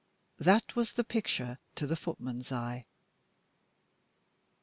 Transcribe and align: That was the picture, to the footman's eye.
That 0.39 0.75
was 0.75 0.93
the 0.93 1.03
picture, 1.03 1.59
to 1.75 1.85
the 1.85 1.95
footman's 1.95 2.51
eye. 2.51 2.85